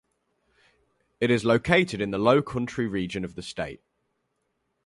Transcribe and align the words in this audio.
It 1.19 1.29
is 1.29 1.45
located 1.45 2.01
in 2.01 2.09
the 2.09 2.17
Lowcountry 2.17 2.89
region 2.89 3.23
of 3.23 3.35
the 3.35 3.43
state. 3.43 3.83